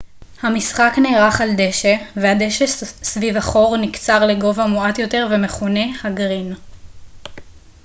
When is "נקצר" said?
3.77-4.25